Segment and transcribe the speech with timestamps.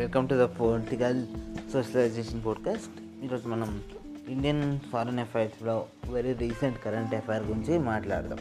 [0.00, 1.26] Welcome to the political
[1.72, 3.24] socialization podcast.
[3.24, 3.80] ఈరోజు మనం
[4.28, 8.38] Indian foreign అఫైర్స్లో వెరీ రీసెంట్ కరెంట్ అఫైర్ గురించి మాట్లాడదాం.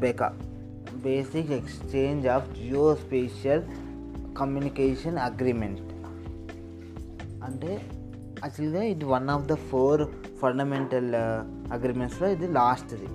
[0.00, 0.38] BECA
[0.94, 3.62] basic exchange of geo spatial
[4.38, 5.80] communication agreement.
[7.44, 7.90] అంటే
[8.44, 10.08] యాక్చువల్గా ఇది one of the four
[10.42, 11.14] fundamental
[11.72, 13.06] అగ్రిమెంట్స్లో ఇది లాస్ట్ది.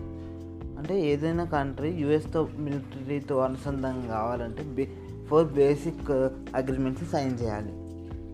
[0.77, 4.91] అంటే ఏదైనా కంట్రీ యుఎస్తో మిలిటరీతో అనుసంధానం కావాలంటే బే
[5.29, 6.27] four basic uh,
[6.59, 7.73] agreements sign చేయాలి.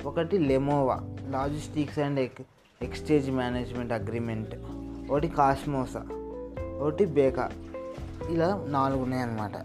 [0.06, 0.98] ఒకటి లెమోవా
[1.36, 2.42] లాజిస్టిక్స్ అండ్ ఎక్
[2.82, 4.54] ఎక్స్చేంజ్ మేనేజ్మెంట్ అగ్రిమెంట్.
[5.10, 6.04] ఒకటి కాస్మోసా
[6.82, 7.46] ఒకటి బేకా.
[8.30, 9.56] ఇలా నాలుగు ఉన్నాయన్నమాట.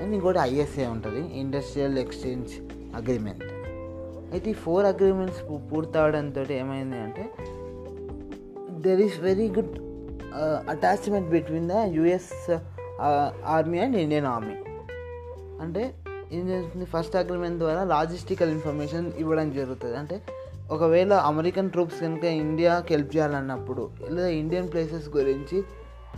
[0.00, 2.52] అండ్ ఇంకోటి ఐఎస్ఏ ఉంటుంది ఇండస్ట్రియల్ ఎక్స్చేంజ్
[3.00, 3.46] అగ్రిమెంట్
[4.32, 7.24] అయితే ఈ ఫోర్ అగ్రిమెంట్స్ పూర్తవడంతో ఏమైంది అంటే
[8.86, 9.74] there is very good
[10.74, 12.34] attachment between the US
[13.56, 14.56] army and Indian army
[15.60, 15.82] అంటే
[16.32, 19.96] ఏం ఫస్ట్ అగ్రిమెంట్ ద్వారా లాజిస్టికల్ ఇన్ఫర్మేషన్ ఇవ్వడం జరుగుతుంది.
[19.96, 20.22] అంటే
[20.70, 25.62] ఒకవేళ అమెరికన్ ట్రూప్స్ కనుక ఇండియాకి హెల్ప్ చేయాలన్నప్పుడు లేదా ఇండియన్ ప్లేసెస్ గురించి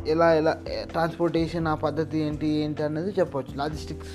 [0.07, 0.53] ఎలా ఎలా
[0.91, 4.15] ట్రాన్స్పోర్టేషన్ ఆ పద్ధతి ఏంటి ఏంటి అన్నది చెప్పవచ్చు లాజిస్టిక్స్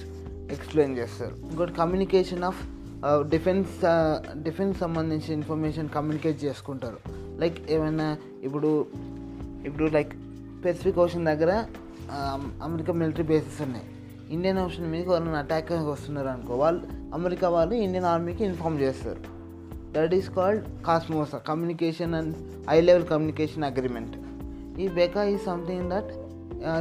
[0.51, 1.35] ఎక్స్ప్లెయిన్ చేస్తారు.
[1.49, 2.61] ఇంకోటి కమ్యూనికేషన్ ఆఫ్
[3.29, 3.69] డిఫెన్స్
[4.43, 6.99] డిఫెన్స్ సంబంధించిన ఇన్ఫర్మేషన్ కమ్యూనికేట్ చేసుకుంటారు.
[7.39, 8.85] లైక్ ఏమైనా ఇప్పుడు
[9.65, 10.13] ఇప్పుడు లైక్
[10.65, 11.65] పెసిఫిక్ ఓషన్ దగ్గర
[12.63, 13.85] అమెరికా మిలిటరీ బేసెస్ ఉన్నాయి.
[14.35, 16.53] ఇండియన్ ఓషన్ మీదకి ఎవరైనా అటాక్ వస్తున్నారు అనుకో.
[16.55, 16.81] వాళ్ళు
[17.13, 19.21] అమెరికా వాళ్ళు ఇండియన్ ఆర్మీకి ఇన్ఫామ్ చేస్తారు.
[19.95, 22.35] That is called COMCASA communication and
[22.69, 24.15] high level communication agreement
[24.79, 26.11] ఈ బెకా ఈ something that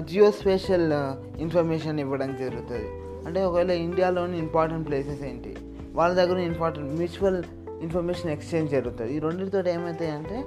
[0.08, 0.92] geo spatial
[1.40, 2.88] information ఇవ్వడం జరుగుతుంది.
[3.26, 5.56] అంటే ఒకవేళ ఇండియాలోని ఇంపార్టెంట్ ప్లేసెస్ ఏంటి?
[5.94, 7.38] వాళ్ళ దగ్గర ఇంపార్టెంట్ మ్యూచువల్
[7.82, 9.16] ఇన్ఫర్మేషన్ ఎక్స్చేంజ్ జరుగుతుంది.
[9.16, 10.44] ఈ రెండింటితో ఏమవుతాయి అంటే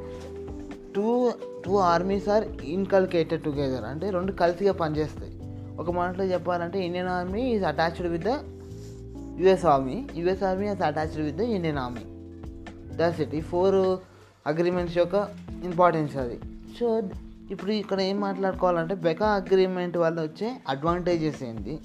[0.96, 1.32] two
[1.66, 2.46] two armies are
[2.78, 5.34] inculcated together అంటే రెండు కలిసిగా పనిచేస్తాయి.
[5.80, 8.30] ఒక మాటలో చెప్పాలంటే Indian army is attached with the
[9.40, 12.06] US army US army is attached with the Indian army
[12.96, 13.98] that's it ఈ ఫోర్
[14.48, 15.28] అగ్రిమెంట్స్ యొక్క
[15.64, 16.40] ఇంపార్టెన్స్ అది.
[16.80, 17.02] సో
[17.52, 21.80] ఇప్పుడు ఇక్కడ ఏం మాట్లాడుకోవాలంటే బెకా అగ్రిమెంట్ వల్ల వచ్చే అడ్వాంటేజెస్ ఏంటి?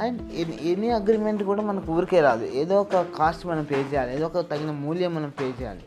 [0.00, 0.32] అండ్
[0.62, 2.44] ఎనీ అగ్రిమెంట్ కూడా మనకు ఊరికే రాదు.
[2.44, 4.14] ఏదో ఒక కాస్ట్ మనం పే చేయాలి.
[4.14, 5.80] ఏదో ఒక తగిన మూల్యం మనం పే చేయాలి.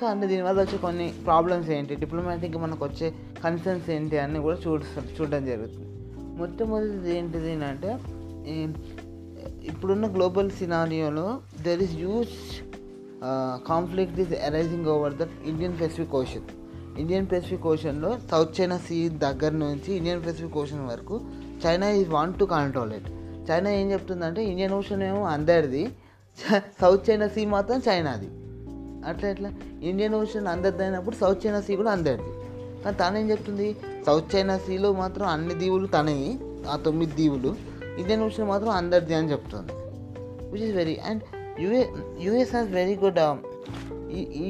[0.00, 1.94] సో అంటే దీనివల్ల వచ్చే కొన్ని ప్రాబ్లమ్స్ ఏంటి?
[1.94, 3.14] డిప్లొమాటిక్గా మనకు వచ్చే
[3.44, 4.18] కన్సర్న్స్ ఏంటి?
[4.18, 4.82] అన్నీ కూడా చూడ
[5.20, 5.95] చూడడం జరుగుతుంది.
[6.38, 7.90] మొట్టమొదటిది ఏంటిది అంటే
[9.70, 11.26] ఇప్పుడున్న global సినారియోలో
[11.64, 12.34] there is huge
[13.70, 16.46] conflict is arising over the Indian Pacific ocean
[16.98, 21.16] Indian Pacific ఓషన్లో south China see దగ్గర నుంచి ఇండియన్ పెసిఫిక్ ఓషన్ వరకు
[21.64, 23.08] China is want to control it
[23.50, 25.82] China ఏం చెప్తుందంటే ఇండియన్ ఓషన్ ఏమో అందరిది.
[26.80, 28.28] సౌత్ చైనా సీ మాత్రం చైనాది
[29.08, 29.50] అట్లా ఎట్లా?
[29.90, 32.30] ఇండియన్ ఓషన్ అందరిది అయినప్పుడు సౌత్ చైనా సీ కూడా అందరిది.
[32.86, 33.76] కానీ తానేం చెప్తుంది?
[34.06, 36.38] సౌత్ చైనా సీలో మాత్రం అన్ని దీవులు తనవి
[36.70, 37.56] ఆ తొమ్మిది దీవులు.
[37.98, 39.72] ఇండియన్ ఓషన్ మాత్రం అందరిది అని చెప్తుంది.
[40.50, 41.22] Which is very and
[41.60, 41.84] UA
[42.20, 43.20] US has very good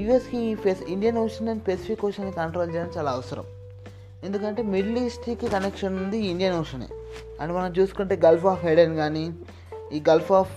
[0.04, 3.44] యుఎస్కి face Indian Ocean and Pacific Ocean control చేయడం చాలా అవసరం.
[4.25, 6.88] ఎందుకంటే మిడిల్ ఈస్ట్కి కనెక్షన్ ఉంది ఇండియన్ ఓషనే
[7.41, 9.25] అండ్ మనం చూసుకుంటే గల్ఫ్ ఆఫ్ హెడెన్ కానీ
[9.92, 10.54] ఈ gulf of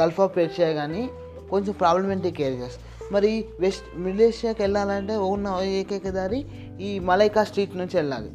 [0.00, 1.08] gulf of Persia కానీ
[1.50, 2.76] కొంచెం ప్రాబ్లమేటిక్ ఏరియాస్
[3.12, 6.46] మరి వెస్ట్ మిడిల్ ఏషియాకి వెళ్ళాలంటే ఉన్న ఏకైక దారి
[6.80, 8.30] ఈ మలైకా స్ట్రీట్ నుంచి వెళ్ళాలి.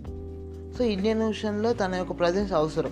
[0.77, 2.91] సో ఇండియన్ ఓషన్లో తన యొక్క ప్రజెన్స్ అవసరం.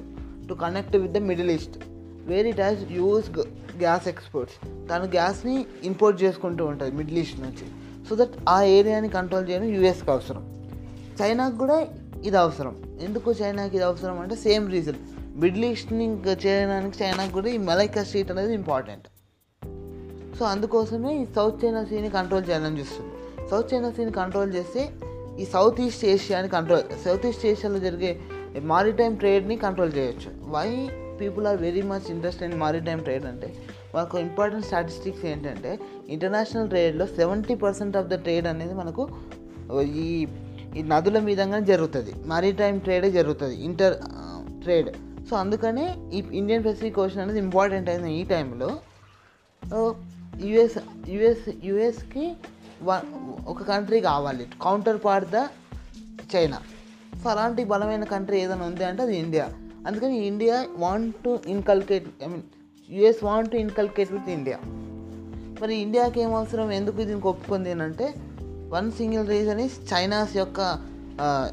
[0.49, 1.79] To connect with the middle east
[2.25, 3.29] where it has uses
[3.77, 7.65] gas exports తను గ్యాస్ని ఇంపోర్ట్ చేసుకుంటూ ఉంటుంది మిడిల్ ఈస్ట్ నుంచి.
[8.09, 10.63] సో దట్ ఆ ఏరియాని కంట్రోల్ చేయడం యూఎస్కి అవసరం.
[11.21, 11.87] చైనాకు కూడా
[12.23, 12.97] ఇది అవసరం.
[13.01, 14.95] ఎందుకు చైనాకి ఇది అవసరం అంటే సేమ్ రీజన్
[15.35, 16.05] మిడిల్ ఈస్ట్ని
[16.45, 19.07] చేయడానికి చైనాకి కూడా ఈ మలైకా స్ట్రీట్ అనేది ఇంపార్టెంట్
[20.39, 23.13] సో అందుకోసమే ఈ సౌత్ చైనా సీని కంట్రోల్ చేయాలని చూస్తుంది.
[23.49, 24.91] సౌత్ చైనా సీని కంట్రోల్ చేస్తే
[25.41, 28.11] ఈ సౌత్ ఈస్ట్ ఏషియాని కంట్రోల్ సౌత్ ఈస్ట్ ఏషియాలో జరిగే
[28.73, 30.29] మారిటైమ్ ట్రేడ్ని కంట్రోల్ చేయొచ్చు.
[30.55, 30.67] Why
[31.21, 33.47] people are very much interest in maritime trade అంటే
[33.95, 35.71] మనకు ఇంపార్టెంట్ స్టాటిస్టిక్స్ ఏంటంటే
[36.15, 39.03] international ట్రేడ్లో seventy percent of the trade అనేది మనకు
[40.03, 40.09] ఈ
[40.77, 42.11] ఈ నదుల మీదంగానే జరుగుతుంది.
[42.31, 43.55] మారిటైమ్ ట్రేడే జరుగుతుంది.
[43.67, 43.95] ఇంటర్
[44.63, 44.89] ట్రేడ్
[45.29, 45.85] సో అందుకనే
[46.17, 48.69] ఈ ఇండియన్ పెసిఫిక్ ఓషన్ అనేది ఇంపార్టెంట్ అయిన ఈ టైంలో
[50.49, 50.77] యుఎస్
[51.15, 52.25] యుఎస్ యుఎస్కి
[53.47, 54.45] ఒక కంట్రీ కావాలి.
[54.61, 55.39] Counterpart the
[56.35, 56.59] China
[57.23, 59.45] so అలాంటి బలమైన కంట్రీ ఏదైనా ఉంది అంటే అది ఇండియా
[59.87, 62.45] అందుకని India want to inculcate I mean
[62.89, 64.57] US want to inculcate with India
[65.61, 66.71] మరి ఇండియాకి ఏం అవసరం?
[66.71, 68.13] ఎందుకు దీనికి ఒప్పుకుంది అంటే
[68.73, 70.59] one single reason is China's యొక్క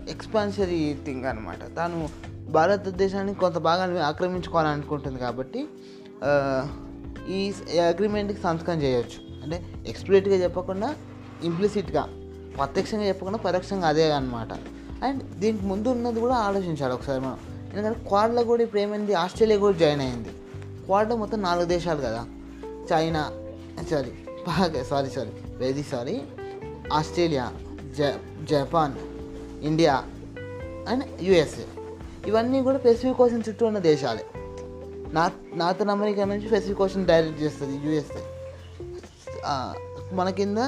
[0.08, 2.08] ఎక్స్పాన్షరీ థింగ్ అనమాట తాను
[2.50, 5.60] భారతదేశాన్ని కొంత భాగాన్ని ఆక్రమించుకోవాలనుకుంటుంది కాబట్టి
[7.28, 7.40] ఈ
[7.88, 9.18] అగ్రిమెంట్కి సంతకం చేయొచ్చు.
[9.42, 9.56] అంటే
[9.86, 10.88] ఎక్స్ప్లిట్గా చెప్పకుండా
[11.42, 12.08] ఇంప్లిసిట్గా
[12.56, 14.52] ప్రత్యక్షంగా చెప్పకుండా పరోక్షంగా అదే అనమాట
[15.04, 17.38] అండ్ దీనికి ముందు ఉన్నది కూడా ఆలోచించాలి ఒకసారి మనం.
[17.74, 19.14] ఎందుకంటే క్వాడ్లో కూడా ఇప్పుడు ఏమైంది?
[19.14, 20.28] ఆస్ట్రేలియా కూడా జాయిన్ అయింది.
[20.84, 22.26] క్వాడ్లో మొత్తం నాలుగు దేశాలు కదా.
[22.92, 23.32] China
[23.90, 24.12] sorry
[24.84, 26.22] sorry sorry very sorry
[26.92, 27.52] Australia
[27.98, 28.94] జ జపాన్
[29.64, 30.04] ఇండియా
[30.88, 31.62] అండ్ యుఎస్ఏ.
[32.26, 34.24] ఇవన్నీ కూడా పెసిఫిక్ ఓషన్ చుట్టూ ఉన్న దేశాలే.
[35.12, 38.20] నార్త్ నార్థన్ అమెరికా నుంచి పెసిఫిక్ ఓషన్ డైరెక్ట్ చేస్తుంది యుఎస్ఏ.
[40.12, 40.58] మన కింద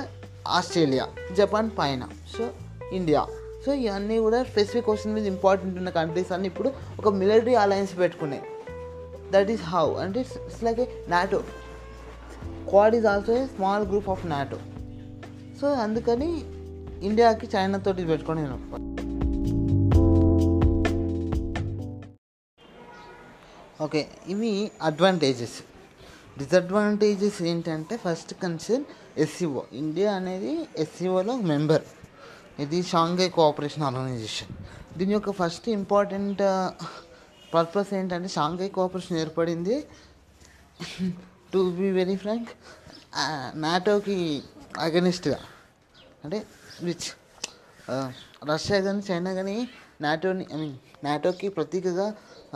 [0.48, 2.08] ఆస్ట్రేలియా జపాన్ పైన.
[2.38, 2.50] So
[2.92, 3.26] India.
[3.66, 8.42] సో ఇవన్నీ కూడా స్పెసిఫిక్ క్వశ్చన్ మీద ఇంపార్టెంట్ ఉన్న కంట్రీస్ అన్నీ ఇప్పుడు ఒక మిలిటరీ అలయన్స్ పెట్టుకున్నాయి.
[9.30, 11.38] దట్ ఈస్ హౌ అంటే it's like a NATO
[12.68, 14.58] Quad is also a small group of NATO
[15.60, 16.30] so అందుకని
[17.06, 18.88] ఇండియాకి చైనా తోటి పెట్టుకొని నేను
[23.82, 25.58] ఓకే ఇవి అడ్వాంటేజెస్
[26.38, 28.84] డిసడ్వాంటేజెస్ ఏంటంటే ఫస్ట్ కన్సర్న్
[29.18, 31.84] ఎస్సీఓ ఇండియా అనేది ఎస్సీఓలో మెంబర్
[32.64, 34.52] ఇది షాంఘై కోఆపరేషన్ ఆర్గనైజేషన్
[34.98, 36.42] దీని యొక్క ఫస్ట్ ఇంపార్టెంట్
[37.54, 39.76] పర్పస్ ఏంటంటే షాంఘై కోఆపరేషన్ ఏర్పడింది.
[41.52, 42.50] టు బి వెరీ ఫ్రాంక్
[43.56, 44.16] నాటోకి
[44.86, 45.38] అగనిస్ట్గా
[46.24, 46.38] అంటే
[46.82, 47.08] విచ్
[48.50, 49.56] రష్యా కానీ చైనా కానీ
[50.06, 52.06] నాటోని ఐ మీన్ నాటోకి ప్రతీకగా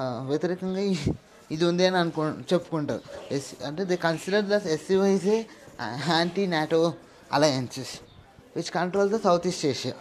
[0.00, 0.82] uh, వ్యతిరేకంగా
[1.50, 3.02] ఇది ఉంది అని అనుకో చెప్పుకుంటారు.
[3.34, 5.06] ఎస్ అంటే they consider the SCO
[5.90, 6.80] is a anti NATO
[7.30, 7.94] alliances
[8.56, 9.94] which control the south east Asia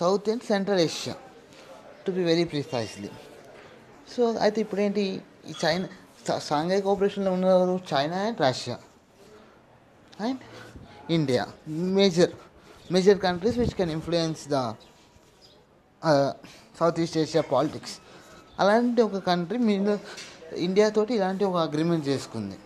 [0.00, 1.14] south and central Asia
[2.06, 3.10] to be very precisely
[4.14, 5.04] so అయితే ఇప్పుడేంటి
[5.46, 5.86] ఈ చైనా
[6.26, 8.76] సా- సాంఘై కోఆపరేషన్లో ఉన్నవారు China and Russia
[10.20, 10.42] and
[11.10, 11.44] India
[11.94, 12.34] major
[12.90, 14.58] major countries which can influence the
[16.78, 17.94] south east Asia politics
[18.58, 19.88] అలాంటి ఒక country మీద
[20.58, 22.56] ఇండియాతోటి ఇలాంటి ఒక అగ్రిమెంట్ చేసుకుంది.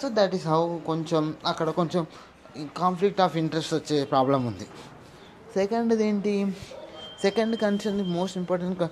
[0.00, 2.02] సో దట్ ఈస్ హౌ కొంచెం అక్కడ కొంచెం
[2.80, 4.66] కాన్ఫ్లిక్ట్ ఆఫ్ ఇంట్రెస్ట్ వచ్చే ప్రాబ్లం ఉంది.
[5.54, 6.34] సెకండ్ది ఏంటి?
[7.22, 8.82] Second concern most important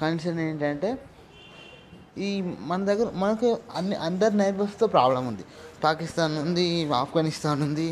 [0.00, 0.90] concern ఏంటంటే
[2.26, 2.28] ఈ
[2.70, 5.44] మన దగ్గర మనకు అన్ని అందరి నైబర్స్తో ప్రాబ్లం ఉంది.
[5.84, 7.88] పాకిస్తాన్ ఉంది ఆఫ్ఘనిస్తాన్ ఉంది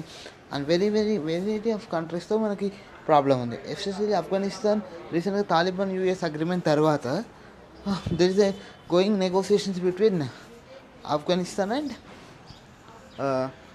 [0.53, 2.69] and very very variety of కంట్రీస్తో మనకి
[3.09, 3.59] ప్రాబ్లం ఉంది.
[3.75, 4.81] ఎస్పెషల్లీ ఆఫ్ఘనిస్తాన్
[5.13, 7.07] రీసెంట్గా తాలిబాన్ యూఎస్ అగ్రిమెంట్ తర్వాత
[8.19, 8.51] there is a
[8.95, 10.23] going negotiations between
[11.15, 11.93] Afghanistan and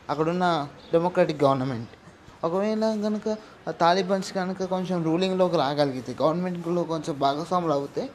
[0.10, 1.89] అక్కడున్న డెమోక్రటిక్ గవర్నమెంట్
[2.44, 3.38] ఒకవేళ కనుక
[3.72, 8.10] తాలిబాన్స్ కనుక కొంచెం రూలింగ్లోకి రాగలిగితే గవర్నమెంట్లో కొంచెం భాగస్వాములు అవుతే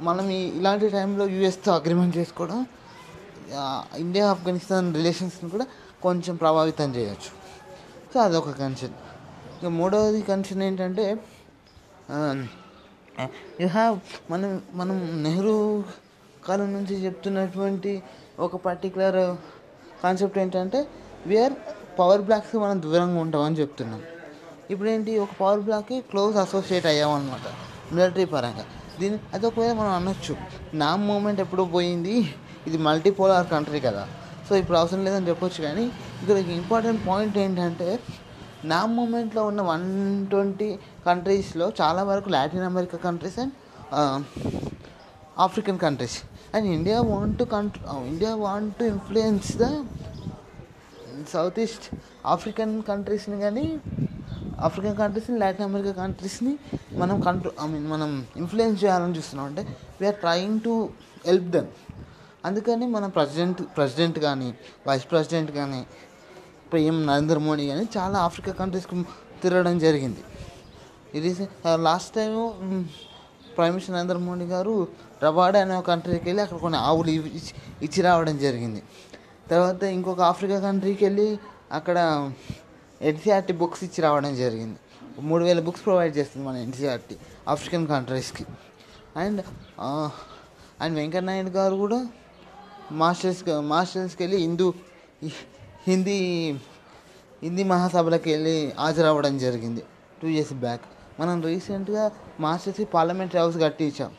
[0.00, 2.66] మనం ఈ ఇలాంటి టైంలో యూఎస్తో అగ్రిమెంట్ చేసుకోవడం
[3.98, 5.66] ఇండియా ఆఫ్ఘనిస్తాన్ రిలేషన్స్ని కూడా
[6.02, 7.30] కొంచెం ప్రభావితం చేయొచ్చు.
[8.14, 8.94] సో అదొక కన్సర్న్
[9.58, 11.18] ఇక మూడవది కన్సర్న్ ఏంటంటే
[13.60, 13.98] యూ హ్యావ్
[14.30, 15.84] మనం మనం నెహ్రూ
[16.46, 18.02] కాలం నుంచి చెప్తున్నటువంటి
[18.38, 19.36] ఒక పర్టికులర్
[20.02, 20.80] కాన్సెప్ట్ ఏంటంటే
[21.30, 21.54] వేర్
[21.98, 24.00] పవర్ బ్లాక్స్ మనం దూరంగా ఉంటామని చెప్తున్నాం.
[24.72, 27.46] ఇప్పుడు ఏంటి ఒక పవర్ బ్లాక్కి క్లోజ్ అసోసియేట్ అయ్యామన్నమాట
[27.94, 28.64] మిలిటరీ పరంగా.
[29.00, 30.34] దీని అది ఒకవేళ మనం అనొచ్చు
[30.82, 32.14] నా మూమెంట్ ఎప్పుడో పోయింది
[32.68, 34.04] ఇది మల్టీపోలార్ కంట్రీ కదా.
[34.46, 35.84] సో ఇప్పుడు అవసరం లేదని చెప్పొచ్చు కానీ
[36.22, 37.88] ఇక్కడ ఇంపార్టెంట్ పాయింట్ ఏంటంటే
[38.72, 39.88] నా మూమెంట్లో ఉన్న వన్
[40.30, 40.68] ట్వంటీ
[41.06, 43.52] కంట్రీస్లో చాలా వరకు Latin America countries and
[45.44, 46.18] African countries
[46.56, 49.66] and India want to కంట్రో India want to influence the
[51.32, 51.86] south east
[52.34, 53.66] African కంట్రీస్ని కానీ
[54.66, 56.52] ఆఫ్రికన్ కంట్రీస్ని లాటిన్ అమెరికా కంట్రీస్ని
[57.02, 58.10] మనం కంట్రో ఐ మీన్ మనం
[58.42, 59.46] ఇన్ఫ్లుయెన్స్ చేయాలని చూస్తున్నాం.
[59.50, 59.62] అంటే
[60.00, 60.74] we are trying to
[61.28, 61.70] help them
[62.48, 64.48] అందుకని మన ప్రెసిడెంట్ ప్రెసిడెంట్ కానీ
[64.88, 65.80] వైస్ ప్రెసిడెంట్ కానీ
[66.72, 68.96] పిఎం నరేంద్ర మోడీ కానీ చాలా ఆఫ్రికా కంట్రీస్కి
[69.42, 70.22] తిరగడం జరిగింది.
[71.18, 71.30] ఇది
[71.88, 72.42] last time
[73.56, 74.88] prime minister Narendra Modi garu
[75.22, 78.82] Rwanda అనే కంట్రీకి వెళ్ళి అక్కడ కొన్ని ఆవులు ఇవి- ఇచ్చి ఇచ్చి రావడం జరిగింది.
[79.50, 81.38] తర్వాత ఇంకొక ఆఫ్రికా కంట్రీకి వెళ్ళి
[81.72, 82.30] అక్కడ
[83.02, 84.78] ఎన్సీఆర్టీ బుక్స్ ఇచ్చి రావడం జరిగింది.
[85.20, 87.16] మూడు వేల బుక్స్ ప్రొవైడ్ చేస్తుంది మన ఎన్సీఆర్టీ
[87.48, 88.44] ఆఫ్రికన్ కంట్రీస్కి
[89.16, 89.44] అండ్
[90.80, 92.06] అండ్ వెంకయ్యనాయుడు గారు కూడా
[92.92, 94.72] మాస్టర్స్ మాస్టర్స్కి వెళ్ళి హిందూ
[95.86, 96.50] హిందీ
[97.42, 99.82] హిందీ మహాసభలకు వెళ్ళి హాజరవ్వడం జరిగింది.
[100.22, 100.82] టూ ఇయర్స్ బ్యాక్
[101.20, 102.04] మనం రీసెంట్గా
[102.40, 104.10] మాస్టర్స్కి పార్లమెంటరీ హౌస్ కట్టించాం.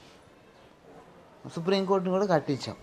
[1.55, 2.75] సుప్రీంకోర్టుని కూడా కట్టించాం.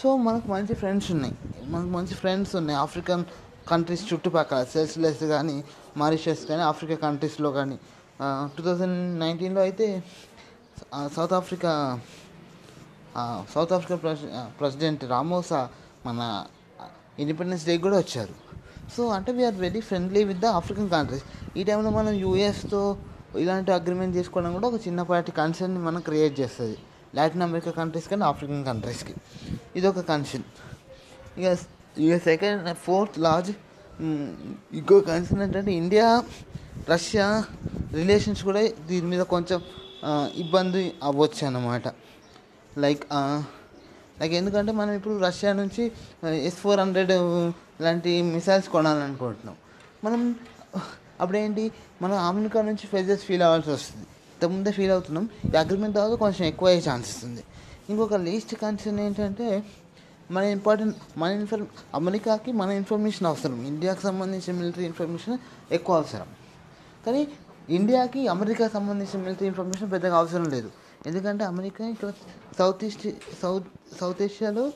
[0.00, 1.34] సో మనకు మంచి ఫ్రెండ్స్ ఉన్నాయి.
[1.72, 2.78] మనకు మంచి ఫ్రెండ్స్ ఉన్నాయి.
[2.78, 3.24] ఆఫ్రికన్
[3.70, 5.56] కంట్రీస్ చుట్టుపక్కల సెల్స్లెస్ కానీ
[5.96, 7.76] మారిషస్ కానీ ఆఫ్రికా కంట్రీస్లో కానీ
[8.56, 9.86] టూ థౌజండ్ నైన్టీన్లో అయితే
[11.16, 11.72] south Africa
[13.54, 13.96] south Africa
[14.60, 15.60] president Ramaphosa
[16.06, 16.20] మన
[17.18, 18.34] ఇండిపెండెన్స్ డే కూడా వచ్చారు.
[18.96, 21.24] సో అంటే we are very friendly with the African countries
[21.58, 22.82] ఈ టైంలో మనం యూఎస్తో
[23.44, 26.76] ఇలాంటి అగ్రిమెంట్ చేసుకోవడం కూడా ఒక చిన్నపాటి కన్సర్న్ మనం క్రియేట్ చేస్తుంది.
[27.14, 29.14] లాటిన్ అమెరికా కంట్రీస్ కానీ ఆఫ్రికన్ కంట్రీస్కి
[29.76, 30.46] ఇది ఒక కన్సర్న్
[31.40, 31.46] ఇక
[32.04, 33.50] ఇక సెకండ్ ఫోర్త్ లార్జ్
[34.78, 36.08] ఇంకో కన్సర్న్ ఏంటంటే ఇండియా
[36.90, 37.26] రష్యా
[38.00, 39.60] రిలేషన్స్ కూడా దీని మీద కొంచెం
[40.42, 41.86] ఇబ్బంది అవ్వచ్చు అన్నమాట.
[42.78, 43.04] లైక్
[44.20, 45.84] లైక్ ఎందుకంటే మనం ఇప్పుడు రష్యా నుంచి
[46.48, 47.12] ఎస్ ఫోర్ హండ్రెడ్
[47.84, 49.56] లాంటి మిసైల్స్ కొనాలనుకుంటున్నాం.
[50.04, 50.22] మనం
[51.20, 51.64] అప్పుడేంటి?
[52.02, 54.06] మనం అమెరికా నుంచి ఫెజెస్ ఫీల్ అవ్వాల్సి వస్తుంది.
[54.34, 57.42] ఇంతకుముందే ఫీల్ అవుతున్నాం ఈ అగ్రిమెంట్ తర్వాత కొంచెం ఎక్కువ అయ్యే ఛాన్స్ ఉంది.
[57.90, 59.64] ఇంకొక లీస్ట్ కన్సర్న్ ఏంటంటే
[60.30, 63.66] మన ఇంపార్టెంట్ మన ఇన్ఫర్మ్ అమెరికాకి మన ఇన్ఫర్మేషన్ అవసరం.
[63.66, 65.38] ఇండియాకి సంబంధించిన మిలిటరీ ఇన్ఫర్మేషన్
[65.72, 66.28] ఎక్కువ అవసరం.
[67.06, 67.28] కానీ
[67.68, 70.70] ఇండియాకి అమెరికాకి సంబంధించిన మిలిటరీ ఇన్ఫర్మేషన్ పెద్దగా అవసరం లేదు.
[71.06, 72.12] ఎందుకంటే అమెరికా ఇక్కడ
[72.58, 73.06] సౌత్ ఈస్ట్
[73.42, 73.68] సౌత్
[74.00, 74.72] సౌత్ ఏషియాలో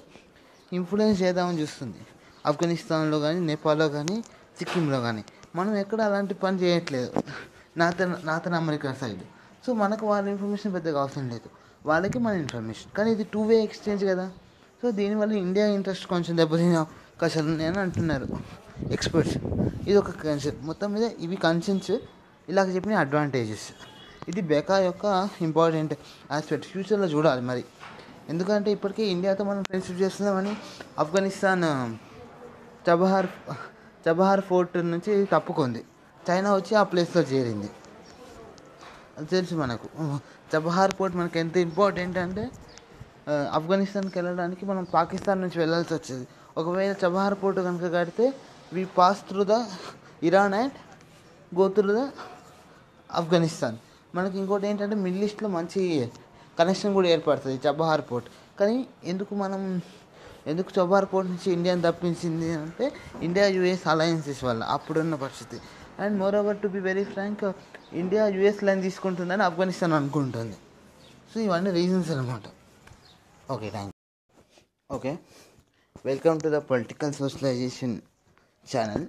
[0.72, 2.00] ఇన్ఫ్లుయెన్స్ చేద్దామని చూస్తుంది.
[2.46, 4.16] ఆఫ్ఘనిస్తాన్లో కానీ నేపాల్లో కానీ
[4.58, 5.24] సిక్కింలో కానీ
[5.56, 7.12] మనం ఎక్కడ అలాంటి పని చేయట్లేదు.
[7.76, 9.20] నాత నాతన అమెరికా సైడ్.
[9.66, 11.48] సో మనకు వాళ్ళ ఇన్ఫర్మేషన్ పెద్దగా అవసరం లేదు.
[11.86, 12.96] వాళ్ళకి మన ఇన్ఫర్మేషన్.
[12.96, 14.30] కానీ ఇది టూ వే ఎక్స్చేంజ్ కదా.
[14.82, 18.28] సో దీనివల్ల ఇండియా ఇంట్రెస్ట్ కొంచెం దెబ్బతిన అవకాశాలు ఉన్నాయని అంటున్నారు
[18.90, 19.36] ఎక్స్పర్ట్స్.
[19.88, 21.90] ఇది ఒక కన్సెన్ మొత్తం మీద ఇవి కన్సెన్స్
[22.48, 23.68] ఇలాగ చెప్పిన అడ్వాంటేజెస్.
[24.28, 25.94] ఇది బెకా యొక్క ఇంపార్టెంట్
[26.30, 26.66] ఆస్పెక్ట్.
[26.66, 27.64] ఫ్యూచర్లో చూడాలి మరి.
[28.28, 30.56] ఎందుకంటే ఇప్పటికే ఇండియాతో మనం ఫ్రెండ్షిప్ చేస్తున్నామని
[30.98, 31.64] ఆఫ్ఘనిస్తాన్
[32.90, 33.26] చబహార్
[34.06, 35.82] చబహార్ ఫోర్ట్ నుంచి తప్పుకుంది.
[36.28, 37.68] చైనా వచ్చి ఆ ప్లేస్లో చేరింది.
[39.18, 39.88] అది తెలుసు మనకు.
[40.52, 42.44] చబహార్ ఫోర్ట్ మనకు ఎంత ఇంపార్టెంట్ అంటే
[43.56, 46.24] ఆఫ్ఘనిస్తాన్కి వెళ్ళడానికి మనం పాకిస్తాన్ నుంచి వెళ్ళాల్సి వచ్చేది.
[46.56, 48.26] ఒకవేళ చబహార్ ఫోర్ట్ కనుక కడితే
[48.72, 49.56] we pass through the
[50.28, 50.74] Iran and
[51.58, 52.02] go through the
[53.10, 53.76] Afghanistan.
[54.14, 55.82] మనకి ఇంకోటి ఏంటంటే మిడిల్ ఈస్ట్లో మంచి
[56.58, 58.28] కనెక్షన్ కూడా ఏర్పడుతుంది చబహార్ పోర్ట్
[58.60, 59.60] కానీ ఎందుకు మనం
[60.50, 62.86] ఎందుకు చోబార్ కోట్ నుంచి ఇండియాని తప్పించింది అంటే
[63.26, 65.58] ఇండియా యుఎస్ అలయన్సెస్ వల్ల అప్పుడున్న పరిస్థితి.
[66.02, 67.44] And moreover to be very frank
[68.02, 70.56] India US line తీసుకుంటుందని ఆఫ్ఘనిస్తాన్ అనుకుంటుంది.
[71.32, 72.46] సో ఇవన్నీ రీజన్స్ అనమాట
[73.54, 73.94] okay thank
[74.96, 75.12] okay
[76.08, 77.96] welcome to the political socialization
[78.72, 79.06] channel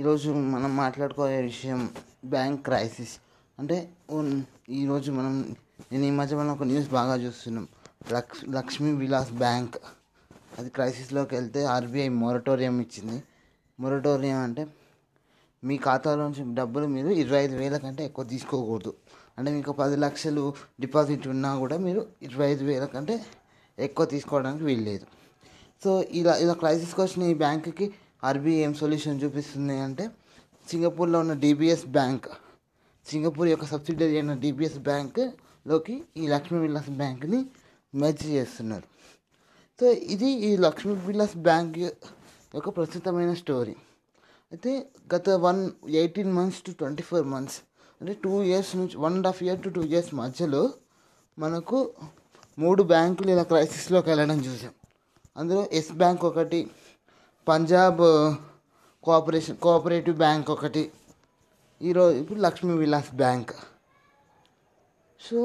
[0.00, 1.80] ఈరోజు మనం మాట్లాడుకోయే విషయం
[2.34, 3.14] బ్యాంక్ క్రైసిస్
[3.58, 3.76] అంటే
[4.80, 5.34] ఈరోజు మనం
[5.92, 7.66] నేను ఈ మధ్య మనం ఒక న్యూస్ బాగా చూస్తున్నాం.
[8.16, 9.76] లక్ష్ లక్ష్మీ విలాస్ బ్యాంక్
[10.58, 13.18] అది క్రైసిస్లోకి వెళ్తే ఆర్బీఐ మొరటోరియం ఇచ్చింది.
[13.78, 14.62] మొరటోరియం అంటే
[15.62, 18.92] మీ ఖాతాలో నుంచి డబ్బులు మీరు ఇరవై ఐదు వేల కంటే ఎక్కువ తీసుకోకూడదు.
[19.38, 20.44] అంటే మీకు పది లక్షలు
[20.80, 23.14] డిపాజిట్ ఉన్నా కూడా మీరు ఇరవై ఐదు వేల కంటే
[23.78, 25.06] ఎక్కువ తీసుకోవడానికి వీల్లేదు.
[25.82, 27.86] సో ఇలా ఇలా క్రైసిస్కి వచ్చిన ఈ బ్యాంక్కి
[28.28, 30.04] ఆర్బీఐ ఏం సొల్యూషన్ చూపిస్తుంది అంటే
[30.70, 32.28] సింగపూర్లో ఉన్న డిబిఎస్ బ్యాంక్
[33.06, 37.40] సింగపూర్ యొక్క సబ్సిడరీ అయిన డిబిఎస్ బ్యాంక్లోకి ఈ లక్ష్మీ విలాస్ బ్యాంక్ని
[37.94, 38.86] మెర్జ్ చేస్తున్నారు.
[39.80, 41.74] సో ఇది ఈ లక్ష్మీ విలాస్ బ్యాంక్
[42.56, 43.74] యొక్క ప్రస్తుతమైన స్టోరీ.
[44.52, 44.72] అయితే
[45.14, 45.60] గత one
[46.00, 47.58] eighteen months to twenty four months
[48.00, 50.62] అంటే టూ ఇయర్స్ నుంచి one and half year to two years మధ్యలో
[51.38, 51.78] మనకు
[52.64, 54.74] మూడు బ్యాంకులు ఇలా క్రైసిస్లోకి వెళ్ళడం చూసాం.
[55.40, 56.60] అందులో ఎస్ బ్యాంక్ ఒకటి
[57.46, 58.02] పంజాబ్
[59.06, 60.84] కోఆపరేషన్ కోఆపరేటివ్ బ్యాంక్ ఒకటి
[61.80, 63.52] ఈరోజు ఇప్పుడు లక్ష్మీ విలాస్ బ్యాంక్.
[65.20, 65.38] సో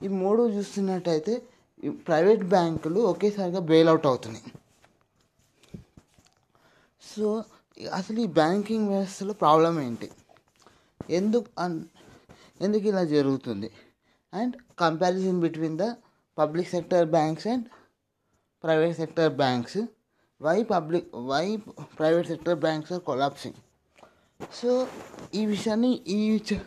[0.00, 1.34] ఈ మూడు చూస్తున్నట్టయితే
[1.90, 4.52] ప్రైవేట్ బ్యాంకులు ఒకేసారిగా బెయిల్అవుట్ అవుతున్నాయి.
[7.16, 7.44] సో
[7.92, 10.10] అసలు ఈ బ్యాంకింగ్ వ్యవస్థలో ప్రాబ్లం ఏంటి?
[11.10, 11.84] ఎందుకు అన్
[12.60, 13.70] ఎందుకు ఇలా జరుగుతుంది?
[14.34, 15.94] And comparison between the
[16.38, 17.64] public sector banks and
[18.64, 19.78] private sector banks.
[20.42, 21.56] Why public why
[21.98, 23.54] private sector banks are collapsing.
[24.54, 24.88] So
[25.34, 26.60] ఈ విషయాన్ని ఈ చ-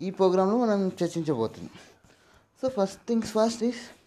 [0.00, 1.70] ఈ ప్రోగ్రాంలో మనం చర్చించబోతున్నాం.
[2.62, 4.01] So first things first is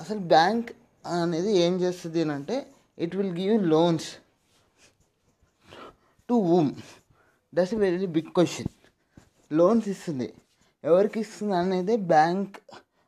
[0.00, 0.70] అసలు బ్యాంక్
[1.04, 2.56] అనేది ఏం చేస్తుంది అని అంటే
[2.98, 4.08] it will give loans
[6.28, 6.72] to whom
[7.54, 8.72] that's very big question
[9.50, 10.28] loans ఇస్తుంది.
[10.84, 12.54] ఎవరికి ఇస్తుంది అనేది బ్యాంక్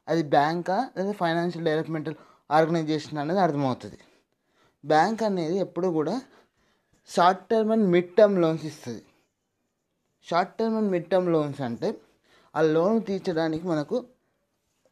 [0.09, 2.16] అది బ్యాంకా లేదా ఫైనాన్షియల్ డెవలప్మెంటల్
[2.50, 3.99] ఆర్గనైజేషన్ అనేది అర్థమవుతుంది.
[4.85, 6.14] బ్యాంక్ అనేది ఎప్పుడు కూడా
[7.14, 9.02] short term and mid term loans ఇస్తుంది.
[10.26, 11.88] Short term and mid term loans అంటే
[12.55, 13.97] ఆ లోన్ తీర్చడానికి మనకు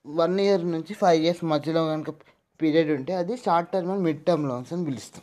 [0.04, 2.10] వన్ ఇయర్ నుంచి ఫైవ్ ఇయర్స్ మధ్యలో కనుక
[2.60, 5.22] పీరియడ్ ఉంటే అది short term and mid term loans అని పిలుస్తాం.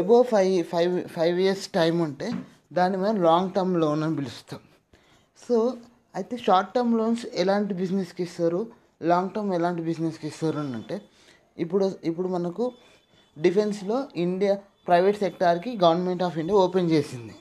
[0.00, 2.28] Above five five five years time ఉంటే
[2.78, 4.60] దాని మీద లాంగ్ టర్మ్ లోన్ అని పిలుస్తాం.
[5.46, 5.56] సో
[6.18, 8.60] అయితే షార్ట్ టర్మ్ లోన్స్ ఎలాంటి బిజినెస్కి ఇస్తారు?
[9.10, 10.96] లాంగ్ టర్మ్ ఎలాంటి బిజినెస్కి ఇస్తారు అని అంటే
[11.64, 12.64] ఇప్పుడు ఇప్పుడు మనకు
[13.36, 14.54] డిఫెన్స్లో ఇండియా
[14.88, 17.34] ప్రైవేట్ సెక్టార్కి గవర్నమెంట్ ఆఫ్ ఇండియా ఓపెన్ చేసింది.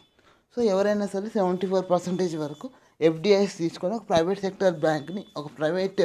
[0.55, 2.67] సో ఎవరైనా సరే సెవెంటీ ఫోర్ పర్సెంటేజ్ వరకు
[3.07, 6.01] ఎఫ్డిఐస్ తీసుకొని ఒక ప్రైవేట్ సెక్టర్ బ్యాంక్ని ఒక ప్రైవేట్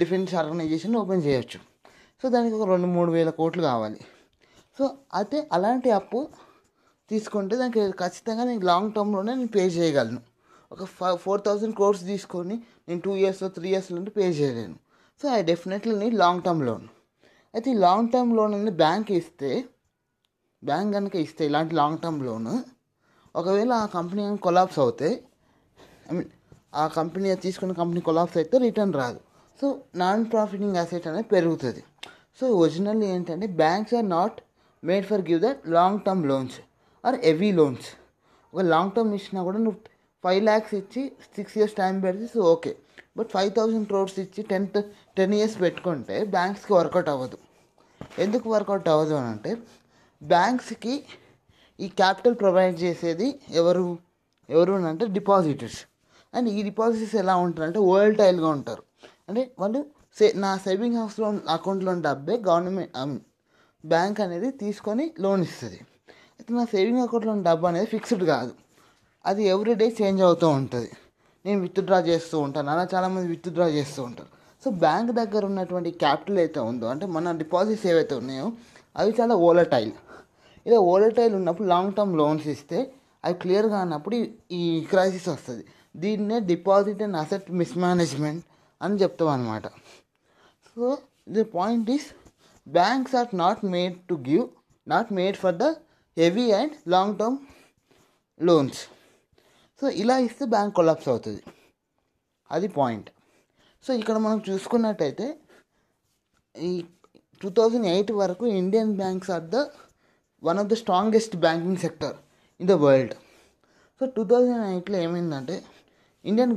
[0.00, 1.58] డిఫెన్స్ ఆర్గనైజేషన్ ఓపెన్ చేయొచ్చు.
[2.22, 4.00] సో దానికి ఒక రెండు మూడు వేల కోట్లు కావాలి.
[4.78, 4.84] సో
[5.18, 6.20] అయితే అలాంటి అప్పు
[7.10, 10.20] తీసుకుంటే దానికి ఖచ్చితంగా నేను లాంగ్ టర్మ్లోనే నేను పే చేయగలను.
[10.74, 12.56] ఒక ఫైవ్ ఫోర్ థౌజండ్ కోర్స్ తీసుకొని
[12.88, 14.76] నేను టూ ఇయర్స్ త్రీ ఇయర్స్లో ఉంటే పే చేయలేను.
[15.20, 16.86] So I definitely need long term loan
[17.54, 19.50] అయితే ఈ లాంగ్ టర్మ్ లోన్ అనేది బ్యాంక్ ఇస్తే
[20.62, 22.52] బ్యాంక్ కనుక ఇస్తే ఇలాంటి లాంగ్ టర్మ్ లోన్
[23.34, 25.10] ఒకవేళ ఆ కంపెనీ కొలాప్స్ అవుతే
[26.08, 26.30] ఐ మీన్
[26.72, 29.20] ఆ కంపెనీ తీసుకున్న కంపెనీ కొలాప్స్ అయితే రిటర్న్ రాదు.
[29.60, 29.66] సో
[30.02, 31.82] నాన్ ప్రాఫిటింగ్ అసెట్ అనేది పెరుగుతుంది.
[32.38, 34.36] సో ఒరిజినల్లీ ఏంటంటే banks are not
[34.82, 36.58] made for give the long term loans
[37.04, 37.88] or heavy loans
[38.52, 39.78] ఒక లాంగ్ టర్మ్ ఇచ్చినా కూడా నువ్వు
[40.24, 41.02] ఫైవ్ ల్యాక్స్ ఇచ్చి
[41.36, 42.72] సిక్స్ ఇయర్స్ టైం పెడితే so okay
[43.18, 44.66] but five thousand crores ఇచ్చి టెన్
[45.18, 47.38] టెన్ ఇయర్స్ పెట్టుకుంటే బ్యాంక్స్కి వర్కౌట్ అవ్వదు.
[48.24, 49.52] ఎందుకు వర్కౌట్ అవ్వదు అని అంటే
[50.22, 50.94] బ్యాంక్స్కి
[51.78, 53.28] ఈ క్యాపిటల్ ప్రొవైడ్ చేసేది
[53.60, 53.86] ఎవరు?
[54.48, 55.80] ఎవరు అని అంటే డిపాజిటర్స్
[56.34, 58.82] అండ్ ఈ డిపాజిట్స్ ఎలా ఉంటారంటే వోల్టైల్గా ఉంటారు.
[59.28, 59.80] అంటే వాళ్ళు
[60.18, 62.96] సే నా సేవింగ్ హౌస్లో అకౌంట్లో డబ్బే గవర్నమెంట్
[63.84, 65.78] బ్యాంక్ అనేది తీసుకొని లోన్ ఇస్తుంది.
[66.36, 68.52] అయితే నా సేవింగ్ అకౌంట్లో ఉన్న డబ్బు అనేది ఫిక్స్డ్ కాదు.
[69.24, 70.90] అది ఎవ్రీ డే చేంజ్ అవుతూ ఉంటుంది.
[71.44, 72.68] నేను విత్డ్రా చేస్తూ ఉంటాను.
[72.74, 74.30] అలా చాలామంది విత్డ్రా చేస్తూ ఉంటారు.
[74.62, 78.46] సో బ్యాంక్ దగ్గర ఉన్నటువంటి క్యాపిటల్ అయితే ఉందో అంటే మన డిపాజిట్స్ ఏవైతే ఉన్నాయో
[79.00, 79.92] అవి చాలా ఓలటైల్
[80.66, 82.78] ఇలా ఓలటైల్ ఉన్నప్పుడు లాంగ్ టర్మ్ లోన్స్ ఇస్తే
[83.24, 84.16] అవి క్లియర్గా అన్నప్పుడు
[84.60, 85.64] ఈ క్రైసిస్ వస్తుంది.
[85.94, 88.44] దీన్నే డిపాజిట్ అండ్ అసెట్ మిస్మేనేజ్మెంట్
[88.80, 89.66] అని చెప్తాం అనమాట
[90.66, 92.08] so the point is
[92.66, 94.44] banks are not made to give
[94.88, 95.66] not made for the
[96.16, 97.38] heavy and long term
[98.40, 98.80] loans
[99.82, 101.42] so ఇలా ఇస్తే బ్యాంక్ కొలాప్స్ అవుతుంది.
[102.50, 103.10] అది పాయింట్
[103.84, 105.26] సో ఇక్కడ మనం చూసుకున్నట్టయితే
[106.54, 106.84] ఈ
[107.40, 109.56] టూ థౌజండ్ ఎయిట్ వరకు Indian banks are the
[110.42, 112.16] one of the strongest banking sector
[112.60, 113.14] in the world
[114.00, 115.56] so two thousand ఎయిట్లో ఏమైందంటే
[116.24, 116.52] ఇండియన్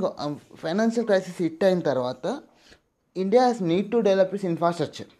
[0.56, 2.24] ఫైనాన్షియల్ క్రైసిస్ హిట్ అయిన తర్వాత
[3.16, 5.10] India has need to develop is infrastructure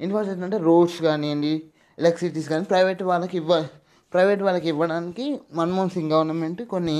[0.00, 1.54] infrastructure అంటే roads కానివ్వండి
[1.98, 3.52] electricities కానీ private వాళ్ళకి ఇవ్వ
[4.12, 6.96] private వాళ్ళకి ఇవ్వడానికి మన్మోహన్ సింగ్ గవర్నమెంట్ కొన్ని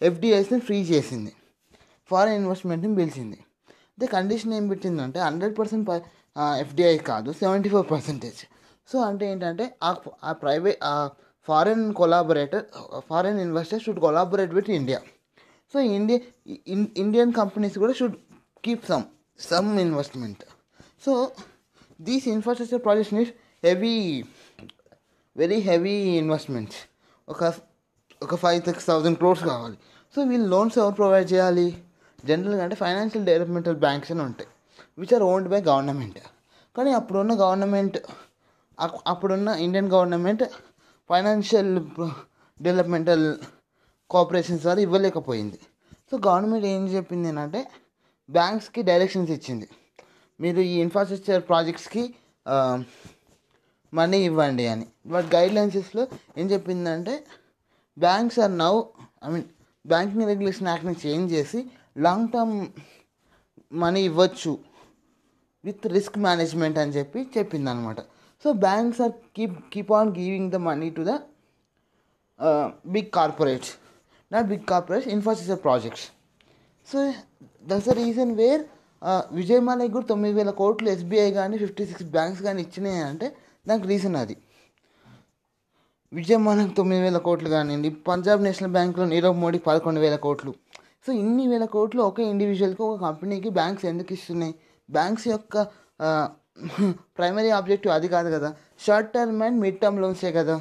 [0.00, 1.32] ఎఫ్డిఐస్ని ఫ్రీ చేసింది.
[2.10, 3.38] ఫారెన్ ఇన్వెస్ట్మెంట్ని పిలిచింది.
[3.92, 5.90] అయితే కండిషన్ ఏం పెట్టిందంటే హండ్రెడ్ పర్సెంట్
[6.60, 8.40] ఎఫ్డిఐ కాదు సెవెంటీ ఫోర్ పర్సెంటేజ్
[8.88, 9.90] సో అంటే ఏంటంటే ఆ
[10.24, 10.94] ఆ ప్రైవేట్ ఆ
[11.48, 12.64] foreign collaborator
[13.08, 15.00] foreign investor should collaborate with India
[15.76, 16.18] so India
[17.02, 18.14] Indian companies కూడా should
[18.66, 19.02] keep some
[19.40, 20.42] some investment.
[21.04, 21.12] So
[22.06, 23.32] these infrastructure projects need
[23.66, 23.96] heavy
[25.36, 26.78] very heavy investments
[27.28, 27.52] ఒక
[28.22, 29.76] ఒక five six thousand crores కావాలి.
[30.14, 31.66] So వీళ్ళు loans ఎవరు provide చేయాలి?
[32.28, 34.48] జనరల్గా అంటే financial developmental banks అని ఉంటాయి
[35.02, 36.20] which are owned by government
[36.76, 37.98] కానీ అప్పుడున్న గవర్నమెంట్
[39.12, 40.44] అప్పుడున్న Indian government
[41.10, 41.72] financial
[42.60, 43.26] developmental
[44.12, 45.58] cooperations ద్వారా ఇవ్వలేకపోయింది.
[46.10, 47.60] సో గవర్నమెంట్ ఏం చెప్పింది అంటే
[48.28, 49.66] బ్యాంక్స్కి డైరెక్షన్స్ ఇచ్చింది.
[50.40, 52.04] మీరు ఈ ఇన్ఫ్రాస్ట్రక్చర్ ప్రాజెక్ట్స్కి
[53.92, 54.86] మనీ ఇవ్వండి అని.
[55.14, 56.02] బట్ గైడ్ లైన్సెస్లో
[56.38, 57.14] ఏం చెప్పిందంటే
[57.96, 58.72] banks are now
[59.26, 59.46] I mean
[59.84, 61.60] banking regulation యాక్ట్ని change చేసి
[62.06, 62.56] లాంగ్ టర్మ్
[63.82, 64.52] మనీ ఇవ్వచ్చు.
[65.64, 68.00] విత్ రిస్క్ మేనేజ్మెంట్ అని చెప్పి చెప్పింది అనమాట
[68.44, 71.14] so banks are keep keep on giving the money to the
[72.94, 73.72] big corporates
[74.34, 76.06] not big corporates infrastructure projects
[76.88, 76.98] so
[77.70, 78.62] that's the reason where
[79.38, 83.26] విజయమాలకి కూడా తొమ్మిది వేల కోట్లు ఎస్బీఐ కానీ ఫిఫ్టీ సిక్స్ బ్యాంక్స్ కానీ ఇచ్చినాయి అంటే
[83.68, 84.36] దానికి రీజన్ అది.
[86.12, 90.52] విజయమాలకు తొమ్మిది వేల కోట్లు కానివ్వండి పంజాబ్ నేషనల్ బ్యాంక్లో నీరవ్ మోడీకి పదకొండు వేల కోట్లు.
[91.04, 94.54] సో ఇన్ని వేల కోట్లు ఒక ఇండివిజువల్కి ఒక కంపెనీకి బ్యాంక్స్ ఎందుకు ఇస్తున్నాయి?
[94.88, 95.56] బ్యాంక్స్ యొక్క
[97.18, 98.50] ప్రైమరీ ఆబ్జెక్టివ్ అది కాదు కదా.
[98.84, 100.56] Short term and mid term లోన్సే కదా.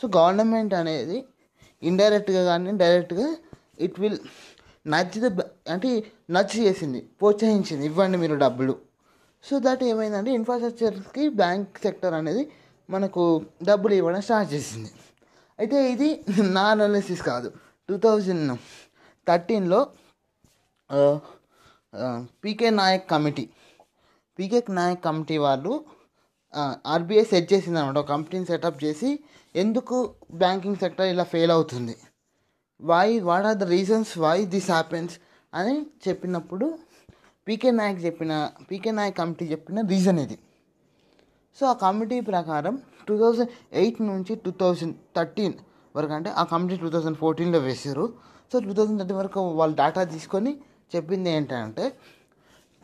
[0.00, 1.18] సో గవర్నమెంట్ అనేది
[1.90, 3.28] ఇండైరెక్ట్గా కానీ డైరెక్ట్గా
[3.86, 4.18] ఇట్ విల్
[4.94, 5.26] నచ్ ద
[5.74, 5.90] అంటే
[6.36, 8.74] నచ్ చేసింది ప్రోత్సహించింది ఇవ్వండి మీరు డబ్బులు.
[9.44, 12.42] సో దట్ ఏమైందంటే ఇన్ఫ్రాస్ట్రక్చర్కి బ్యాంక్ సెక్టర్ అనేది
[12.88, 13.22] మనకు
[13.68, 14.90] డబ్బులు ఇవ్వడం స్టార్ట్ చేసింది.
[15.58, 16.08] అయితే ఇది
[16.56, 17.48] నా అనాలిసిస్ కాదు.
[17.88, 18.52] Two thousand
[19.26, 19.80] థర్టీన్లో
[22.42, 23.44] PK Nayak committee
[24.38, 25.72] PK Nayak committee వాళ్ళు
[26.92, 29.10] ఆర్బీఐ సెట్ చేసింది అనమాట ఒక కంపెనీని సెటప్ చేసి
[29.62, 29.96] ఎందుకు
[30.42, 31.94] బ్యాంకింగ్ సెక్టర్ ఇలా ఫెయిల్ అవుతుంది?
[32.80, 35.14] Why what are the reasons why this happens
[35.52, 35.74] అని
[36.06, 36.66] చెప్పినప్పుడు
[37.46, 38.32] పీకే నాయక్ చెప్పిన
[38.70, 40.36] పీకే నాయక్ కమిటీ చెప్పిన రీజన్ ఇది.
[41.58, 42.74] సో ఆ కమిటీ ప్రకారం
[43.08, 43.50] టూ థౌజండ్
[43.82, 45.56] ఎయిట్ నుంచి టూ థౌజండ్ థర్టీన్
[45.96, 48.06] వరకు అంటే ఆ కమిటీ టూ థౌజండ్ ఫోర్టీన్లో వేసారు
[48.52, 50.52] సో టూ థౌజండ్ థర్టీన్ వరకు వాళ్ళు డేటా తీసుకొని
[50.94, 51.84] చెప్పింది ఏంటంటే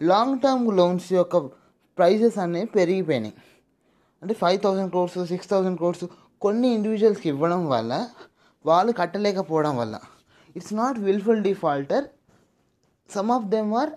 [0.00, 1.36] లాంగ్ టర్మ్ లోన్స్ యొక్క
[1.98, 3.34] ప్రైజెస్ అనేవి పెరిగిపోయినాయి.
[4.22, 6.04] అంటే five thousand crores six thousand crores
[6.40, 8.08] కొన్ని ఇండివిజువల్స్కి ఇవ్వడం వల్ల
[8.66, 9.98] వాళ్ళు కట్టలేకపోవడం వల్ల.
[10.56, 12.04] It's not wilful defaulter
[13.14, 13.90] some of them are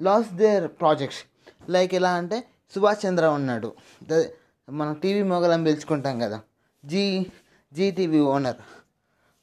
[0.00, 1.24] loss their projects
[1.70, 3.72] like ఎలా అంటే సుభాష్ చంద్ర ఉన్నాడు.
[4.02, 4.24] ద-
[4.70, 6.40] మనం టీవీ మొగలం పిలుచుకుంటాం కదా.
[6.84, 7.26] జీ
[7.72, 8.56] జీటీవీ ఓనర్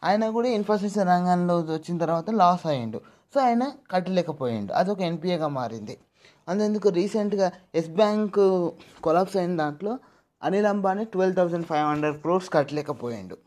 [0.03, 3.01] ఆయన కూడా ఇన్ఫ్రాస్ట్రక్చర్ రంగంలో వచ్చిన తర్వాత లాస్ అయ్యిండు.
[3.33, 4.73] సో ఆయన కట్టలేకపోయిండు.
[4.73, 5.97] అదొక ఎన్పిఏగా మారింది.
[6.47, 8.69] అందుకు రీసెంట్గా ఎస్ బ్యాంక్
[9.03, 9.99] కొలాప్స్ అయిన దాంట్లో
[10.43, 13.37] Anil Ambani twelve thousand five hundred crores కట్టలేకపోయాడు.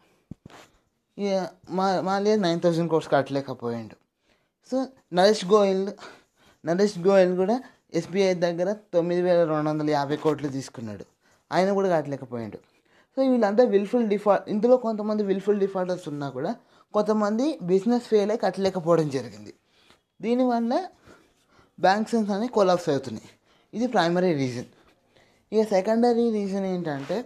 [1.19, 3.97] ఇక మా మాలే నైన్ థౌజండ్ క్రోర్స్ కట్టలేకపోయాడు.
[4.71, 5.93] సో నరేష్ గోయల్
[6.67, 7.63] నరేష్ గోయల్ కూడా
[7.95, 11.05] ఎస్బీఐ దగ్గర తొమ్మిది వేల రెండు వందల యాభై కోట్లు తీసుకున్నాడు.
[11.53, 12.59] ఆయన కూడా కట్టలేకపోయాడు.
[13.17, 16.57] సో వీళ్ళంతా విల్ఫుల్ డిఫాల్ట్ ఇందులో కొంతమంది విల్ఫుల్ డిఫాల్టర్స్ ఉన్నా కూడా
[16.95, 19.55] కొంతమంది బిజినెస్ ఫెయిల్ అయి కట్టలేకపోవడం జరిగింది.
[20.23, 20.89] దీనివల్ల
[21.81, 23.31] బ్యాంక్స్ అనేవి కొలాప్స్ అవుతున్నాయి.
[23.75, 24.65] ఇది ప్రైమరీ రీజన్
[25.53, 27.19] ఇక సెకండరీ రీజన్ ఏంటంటే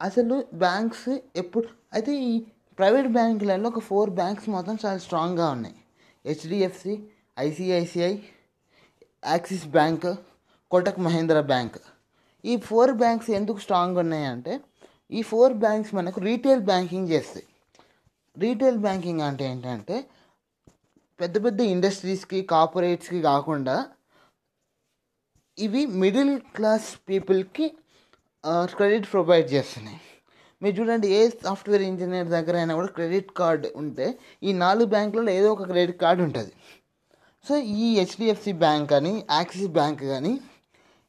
[0.00, 2.32] అసలు బ్యాంక్స్ ఎప్పుడు అయితే ఈ
[2.78, 5.76] ప్రైవేట్ బ్యాంకులలో ఒక ఫోర్ బ్యాంక్స్ మాత్రం చాలా స్ట్రాంగ్గా ఉన్నాయి.
[6.24, 6.94] HDFC
[7.38, 8.12] ICICI
[9.32, 10.06] Axis bank
[10.70, 11.78] Kotak Mahindra bank
[12.44, 14.54] ఈ ఫోర్ బ్యాంక్స్ ఎందుకు స్ట్రాంగ్ ఉన్నాయంటే
[15.10, 17.46] ఈ ఫోర్ బ్యాంక్స్ మనకు రీటైల్ బ్యాంకింగ్ చేస్తాయి.
[18.36, 19.96] రీటైల్ బ్యాంకింగ్ అంటే ఏంటంటే
[21.20, 23.76] పెద్ద పెద్ద ఇండస్ట్రీస్కి కార్పొరేట్స్కి కాకుండా
[25.58, 27.66] ఇవి మిడిల్ క్లాస్ పీపుల్కి
[28.76, 30.00] క్రెడిట్ ప్రొవైడ్ చేస్తున్నాయి.
[30.62, 34.06] మీరు చూడండి ఏ సాఫ్ట్వేర్ ఇంజనీర్ దగ్గర అయినా కూడా క్రెడిట్ కార్డ్ ఉంటే
[34.48, 36.52] ఈ నాలుగు బ్యాంకులలో ఏదో ఒక క్రెడిట్ కార్డ్ ఉంటుంది.
[37.46, 40.32] సో ఈ హెచ్డిఎఫ్సి బ్యాంక్ కానీ యాక్సిస్ బ్యాంక్ కానీ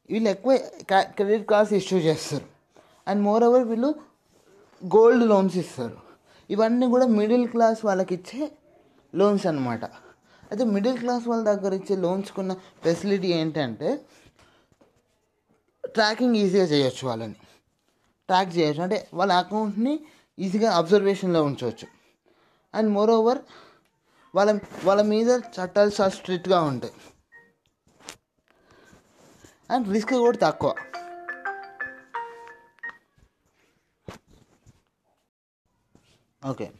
[0.10, 0.53] వీళ్ళు ఎక్కువ
[1.17, 2.47] క్రెడిట్ కార్డ్స్ ఇష్యూ చేస్తారు.
[3.10, 3.91] అండ్ మోర్ ఓవర్ వీళ్ళు
[4.82, 5.97] గోల్డ్ లోన్స్ ఇస్తారు.
[6.49, 8.43] ఇవన్నీ కూడా మిడిల్ క్లాస్ వాళ్ళకి ఇచ్చే
[9.13, 9.84] లోన్స్ అనమాట
[10.51, 12.53] అయితే మిడిల్ క్లాస్ వాళ్ళ దగ్గర ఇచ్చే లోన్స్కున్న
[12.86, 13.89] ఫెసిలిటీ ఏంటంటే
[15.88, 17.34] ట్రాకింగ్ ఈజీగా చేయొచ్చు వాళ్ళని.
[18.28, 18.82] ట్రాక్ చేయొచ్చు.
[18.82, 20.06] అంటే వాళ్ళ అకౌంట్ని
[20.39, 21.88] ఈజీగా అబ్జర్వేషన్లో ఉంచవచ్చు
[22.76, 23.39] అండ్ మోర్ ఓవర్
[24.36, 26.93] వాళ్ళ వాళ్ళ మీద చట్టాలు చాలా స్ట్రిక్ట్గా ఉంటాయి.
[29.72, 30.76] అండ్ రిస్క్ కూడా తక్కువ.
[36.46, 36.72] ఓకే.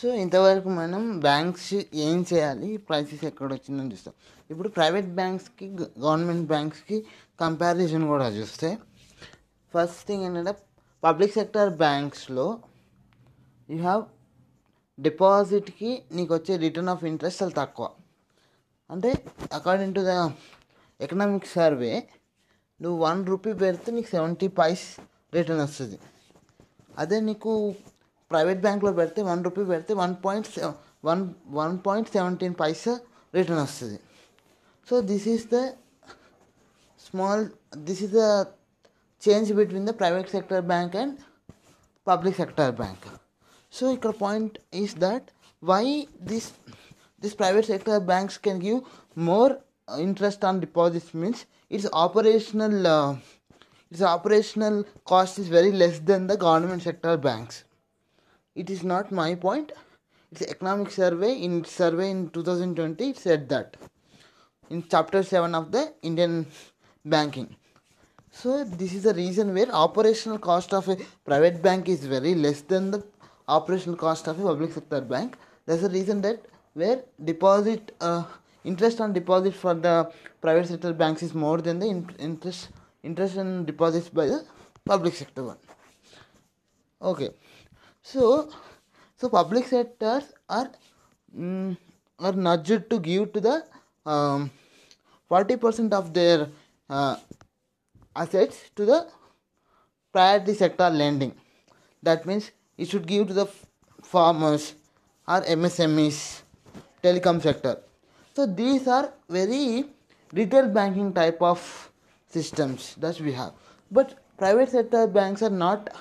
[0.00, 1.74] సో ఇంతవరకు మనం బ్యాంక్స్
[2.06, 2.68] ఏం చేయాలి?
[2.76, 4.14] ప్రైసెస్ ఎక్కడ వచ్చిందని చూస్తాం.
[4.50, 5.66] ఇప్పుడు ప్రైవేట్ బ్యాంక్స్కి
[6.04, 6.96] గవర్నమెంట్ బ్యాంక్స్కి
[7.40, 8.68] కంపారిజన్ కూడా చూస్తే
[9.74, 10.54] ఫస్ట్ థింగ్ ఏంటంటే
[11.04, 12.46] పబ్లిక్ సెక్టర్ బ్యాంక్స్లో
[13.70, 14.02] యూ హ్యావ్
[15.00, 17.86] డిపాజిట్కి నీకు వచ్చే రిటర్న్ ఆఫ్ ఇంట్రెస్ట్ చాలా తక్కువ.
[18.90, 19.10] అంటే
[19.52, 20.14] according to the
[21.00, 21.94] economic survey
[22.80, 24.84] నువ్వు వన్ రూపీ పెడితే నీకు సెవెంటీ పైస్
[25.34, 25.98] రిటర్న్ వస్తుంది.
[26.98, 27.52] అదే నీకు
[28.32, 30.48] ప్రైవేట్ బ్యాంక్లో పెడితే వన్ రూపీ పెడితే one point
[31.08, 31.22] one
[31.60, 32.94] one point seventeen paisa
[33.34, 33.98] return వస్తుంది
[34.88, 35.58] so this is the
[37.00, 37.44] small
[37.88, 38.24] this is the
[39.22, 41.16] change between the private sector bank and
[42.06, 43.04] public sector bank
[43.72, 45.28] so ఇక్కడ point is that
[45.62, 45.84] why
[46.30, 46.48] this
[47.22, 48.80] this private sector banks can give
[49.30, 49.52] more
[50.06, 52.80] interest on deposits means it's operational
[53.92, 57.64] its operational cost is very less than the government sector banks.
[58.54, 59.72] It is not my point.
[60.30, 61.32] It's economic survey.
[61.42, 63.76] In survey in 2020, it said that
[64.70, 66.46] in chapter 7 of the Indian
[67.04, 67.56] banking.
[68.30, 72.62] So this is the reason where operational cost of a private bank is very less
[72.62, 73.02] than the
[73.48, 75.36] operational cost of a public sector bank.
[75.66, 76.40] That's the reason that
[76.74, 78.24] where deposit uh,
[78.64, 80.10] interest on deposit for the
[80.40, 82.70] private sector banks is more than the in- interest
[83.02, 84.44] interest on deposits by the
[84.84, 85.58] public sector one.
[87.02, 87.30] Okay,
[88.02, 88.50] so
[89.16, 90.70] so public sectors are
[91.36, 91.76] mm,
[92.18, 93.64] are nudged to give to the
[94.04, 94.50] um,
[95.30, 96.48] 40% of their
[96.90, 97.16] uh,
[98.14, 99.06] assets to the
[100.12, 101.32] priority sector lending.
[102.02, 103.46] That means it should give to the
[104.02, 104.74] farmers
[105.26, 106.42] or MSMEs,
[107.02, 107.78] telecom sector.
[108.34, 109.84] So these are very
[110.32, 111.90] retail banking type of
[112.28, 113.52] systems that we have.
[113.90, 115.94] But private sector banks are not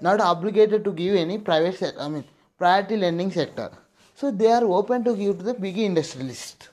[0.00, 2.00] not obligated to give any private sector.
[2.00, 2.24] I mean
[2.58, 3.70] priority lending sector.
[4.14, 6.70] So they are open to give to the big industrialist.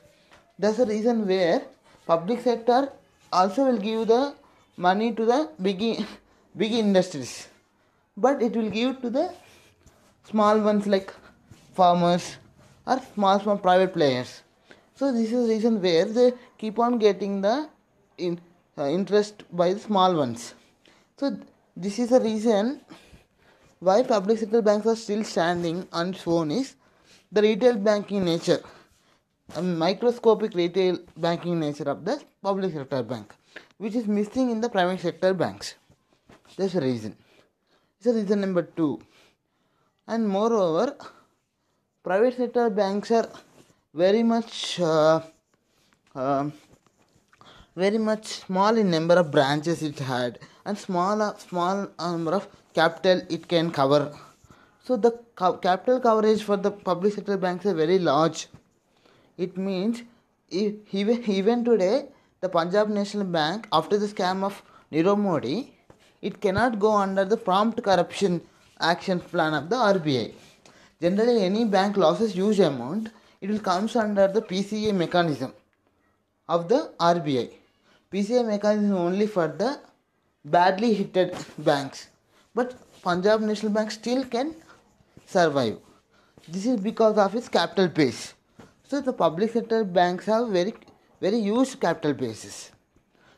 [0.58, 1.62] That's the reason where
[2.06, 2.90] public sector
[3.32, 4.34] also will give the
[4.78, 6.06] money to the big
[6.58, 7.48] big industries,
[8.16, 9.34] but it will give to the
[10.30, 11.14] small ones like
[11.74, 12.38] farmers
[12.86, 14.42] or small small private players.
[14.96, 17.68] So this is the reason where they keep on getting the
[18.18, 18.40] in,
[18.78, 20.54] uh, interest by the small ones.
[21.18, 21.42] So th-
[21.76, 22.82] this is the reason
[23.88, 26.76] why public sector banks are still standing own is
[27.32, 28.62] the retail banking nature,
[29.56, 33.34] a microscopic retail banking nature of the public sector bank,
[33.78, 35.76] which is missing in the private sector banks.
[36.58, 37.18] That's the reason.
[38.00, 39.02] This is reason number two.
[40.08, 40.96] And moreover,
[42.04, 43.30] private sector banks are
[43.94, 45.22] very much uh,
[46.16, 46.54] um
[47.76, 52.48] very much small in number of branches it had and small uh, small number of
[52.74, 54.12] capital it can cover.
[54.84, 58.48] So the co- capital coverage for the public sector banks are very large.
[59.38, 60.04] It means
[60.50, 62.08] e- even, even today
[62.42, 65.58] the punjab national bank after the scam of nirav modi
[66.22, 68.42] it cannot go under the prompt corruption
[68.92, 70.24] action plan of the rbi
[71.06, 73.10] generally any bank loses huge amount
[73.42, 75.54] it will comes under the pca mechanism
[76.48, 77.50] of the RBI.
[78.12, 79.80] PCA mechanism is only for the
[80.46, 81.14] badly hit
[81.58, 82.08] banks,
[82.56, 84.56] but Punjab National Bank still can
[85.26, 85.78] survive.
[86.48, 88.34] This is because of its capital base.
[88.88, 90.74] So the public sector banks have very
[91.22, 92.72] very huge capital bases,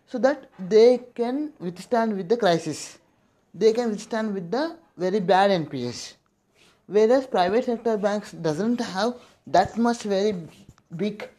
[0.07, 2.97] so that they can withstand with the crisis.
[3.53, 6.13] They can withstand with the very bad NPS.
[6.87, 9.13] Whereas private sector banks doesn't have
[9.47, 10.33] that much very
[10.95, 11.29] big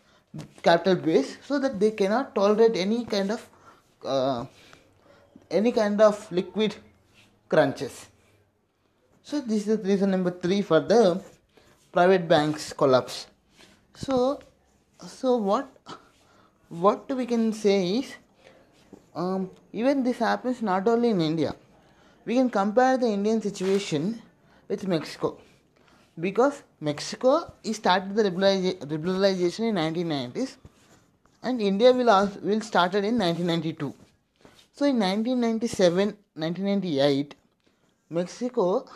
[0.62, 3.49] capital base, so that they cannot tolerate any kind of
[4.05, 4.47] uh,
[5.51, 6.77] any kind of liquid
[7.48, 8.06] crunches.
[9.22, 11.20] So this is the reason number three for the
[11.92, 13.26] private banks collapse.
[13.94, 14.40] So
[15.06, 15.68] so what
[16.68, 18.14] what we can say is
[19.14, 21.54] um, even this happens not only in India.
[22.24, 24.20] We can compare the Indian situation
[24.68, 25.38] with Mexico
[26.18, 30.56] because Mexico started the liberalization in 1990s
[31.42, 33.94] and India will also, will started in 1992.
[34.72, 37.35] So in 1997, 1998,
[38.11, 38.87] Mexico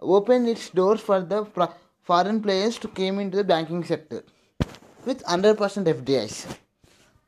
[0.00, 1.46] opened its doors for the
[2.02, 4.22] foreign players to came into the banking sector
[5.04, 6.56] with 100% FDIs.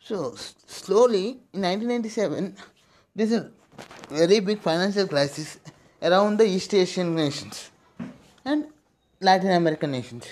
[0.00, 0.34] So
[0.66, 2.54] slowly in 1997,
[3.14, 3.46] this is
[4.10, 5.58] very big financial crisis
[6.02, 7.70] around the East Asian nations
[8.44, 8.66] and
[9.20, 10.26] Latin American nations.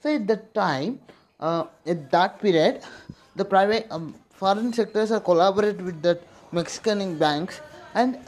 [0.00, 1.00] So at that time,
[1.40, 2.82] uh, at that period,
[3.34, 6.18] the private um, foreign sectors are collaborated with the
[6.58, 7.60] Mexican banks
[7.94, 8.18] and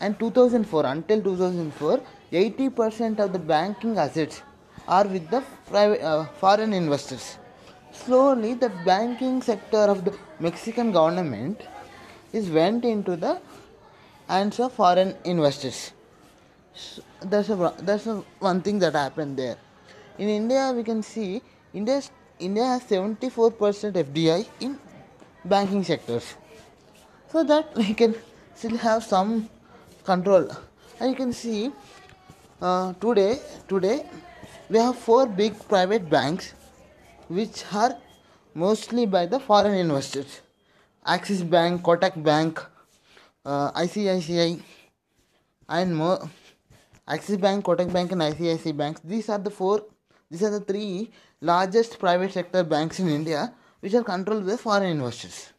[0.00, 2.00] and 2004 until 2004,
[2.32, 4.42] 80% of the banking assets
[4.88, 7.38] are with the private uh, foreign investors.
[7.92, 11.60] Slowly, the banking sector of the Mexican government
[12.32, 13.40] is went into the
[14.28, 15.92] hands of foreign investors.
[16.74, 19.56] So that's a that's a one thing that happened there.
[20.18, 22.00] In India, we can see India
[22.38, 24.78] India has 74% FDI in
[25.44, 26.34] banking sectors,
[27.32, 28.14] so that we can
[28.54, 29.48] still have some
[30.04, 30.48] control.
[31.00, 31.72] And you can see
[32.60, 34.06] uh, today today
[34.68, 36.52] we have four big private banks
[37.28, 37.96] which are
[38.54, 40.40] mostly by the foreign investors.
[41.06, 42.62] Axis bank kotak bank
[43.44, 44.62] uh, icici
[45.68, 46.30] and more.
[47.08, 49.00] Axis bank kotak bank and icici banks.
[49.02, 49.84] These are the four
[50.30, 54.92] these are the three largest private sector banks in india which are controlled by foreign
[54.96, 55.51] investors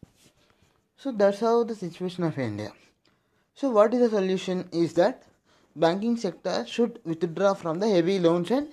[1.04, 2.72] so that's how the situation of india
[3.62, 5.24] so what is the solution is that
[5.76, 8.68] banking sector should withdraw from the heavy loans and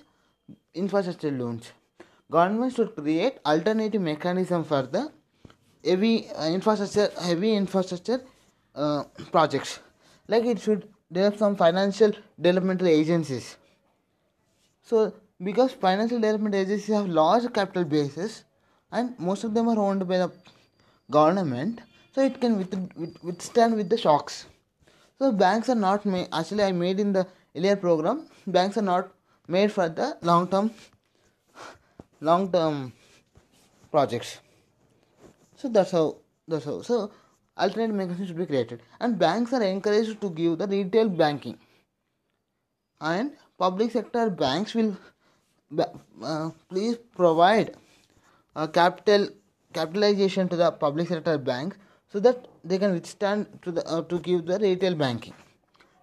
[0.73, 1.71] infrastructure loans.
[2.29, 5.11] Government should create alternative mechanism for the
[5.83, 8.21] heavy uh, infrastructure heavy infrastructure
[8.75, 9.79] uh, projects.
[10.27, 13.57] Like it should develop some financial developmental agencies.
[14.81, 15.13] So
[15.43, 18.45] because financial development agencies have large capital bases
[18.91, 20.31] and most of them are owned by the
[21.09, 21.81] government,
[22.13, 24.45] so it can with, with, withstand with the shocks.
[25.17, 26.27] So banks are not made.
[26.33, 28.27] Actually, I made in the earlier program.
[28.47, 29.11] Banks are not
[29.47, 30.71] made for the long term,
[32.19, 32.93] long term
[33.91, 34.39] projects.
[35.55, 36.17] So that's how.
[36.47, 36.81] That's how.
[36.81, 37.11] So
[37.55, 41.57] alternate mechanisms should be created, and banks are encouraged to give the retail banking,
[42.99, 44.97] and public sector banks will
[46.23, 47.75] uh, please provide
[48.55, 49.29] uh, capital
[49.73, 51.77] capitalization to the public sector banks
[52.11, 55.33] so that they can withstand to the uh, to give the retail banking.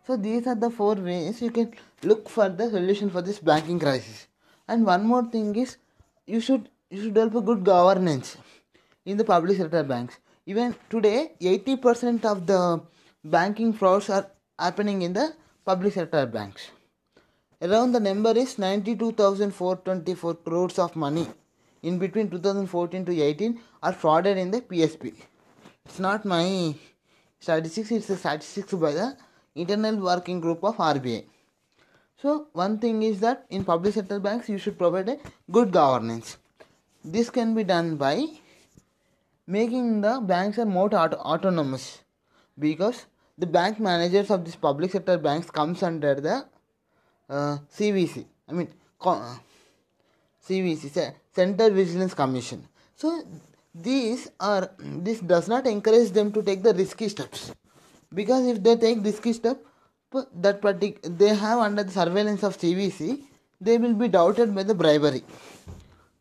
[0.07, 3.79] So these are the four ways you can look for the solution for this banking
[3.79, 4.27] crisis.
[4.67, 5.77] And one more thing is
[6.27, 8.37] you should you should develop a good governance
[9.05, 10.19] in the public sector banks.
[10.47, 12.81] Even today 80% of the
[13.25, 14.27] banking frauds are
[14.59, 15.33] happening in the
[15.65, 16.71] public sector banks.
[17.61, 21.27] Around the number is 92424 crores of money
[21.83, 25.13] in between 2014 to 18 are frauded in the PSP.
[25.89, 26.75] It's not my
[27.41, 29.17] statistics, it's the statistics by the
[29.55, 31.25] internal working group of RBI.
[32.21, 35.19] So, one thing is that in public sector banks, you should provide a
[35.51, 36.37] good governance.
[37.03, 38.27] This can be done by
[39.47, 42.03] making the banks are more auto- autonomous
[42.59, 43.07] because
[43.39, 46.45] the bank managers of these public sector banks comes under the
[47.31, 48.27] uh, CVC.
[48.49, 48.69] I mean,
[50.49, 52.67] CVC, Ce- Center Vigilance Commission.
[52.95, 53.23] So
[53.75, 57.53] these are this does not encourage them to take the risky steps
[58.15, 59.65] because if they take risky step,
[60.35, 63.25] that partic- they have under the surveillance of CVC,
[63.61, 65.23] they will be doubted by the bribery.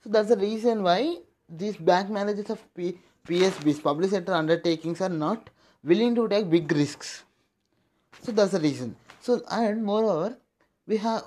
[0.04, 5.10] So that's the reason why these bank managers of P- PSBs, public sector undertakings, are
[5.10, 5.50] not
[5.84, 7.24] willing to take big risks.
[8.24, 8.96] So that's the reason.
[9.22, 10.38] So and moreover,
[10.86, 11.24] we have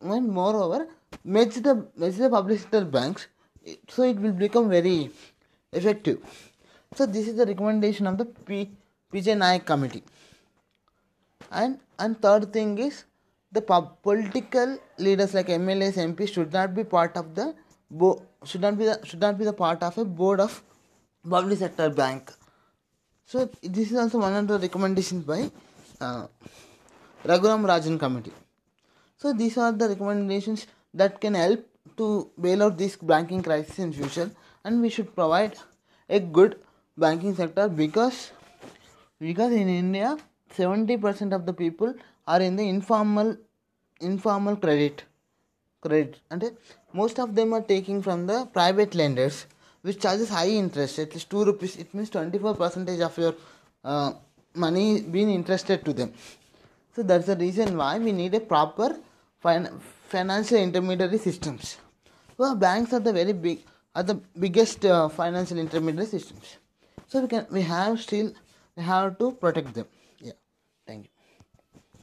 [0.00, 0.88] and moreover
[1.24, 3.28] merge the merge the public sector banks,
[3.88, 5.10] so it will become very
[5.72, 6.18] effective.
[6.94, 8.70] So this is the recommendation of the P,
[9.12, 10.02] PJ Nayak committee.
[11.50, 13.04] And and third thing is
[13.50, 17.54] the political leaders like MLAs, should not be part of the
[17.90, 20.62] bo- should not be the, should not be the part of a board of
[21.28, 22.32] public sector bank.
[23.26, 25.50] So this is also one of the recommendations by
[26.00, 26.26] uh,
[27.24, 28.32] Raghuram Rajan committee.
[29.16, 33.92] So these are the recommendations that can help to bail out this banking crisis in
[33.92, 34.30] future,
[34.64, 35.56] and we should provide
[36.08, 36.58] a good
[36.96, 38.32] banking sector because
[39.18, 40.18] because in India,
[40.50, 41.94] seventy percent of the people
[42.26, 43.36] are in the informal
[44.00, 45.04] informal credit
[45.80, 46.50] credit, and
[46.92, 49.46] most of them are taking from the private lenders,
[49.82, 51.76] which charges high interest, at least two rupees.
[51.76, 53.34] It means twenty four percentage of your
[53.84, 54.12] uh,
[54.54, 56.12] money being interested to them.
[56.94, 58.96] So that's the reason why we need a proper
[59.40, 59.70] fin-
[60.08, 61.78] financial intermediary systems.
[62.36, 63.60] Well, banks are the very big,
[63.94, 66.56] are the biggest uh, financial intermediary systems.
[67.08, 68.32] So we can, we have still,
[68.76, 69.86] we have to protect them.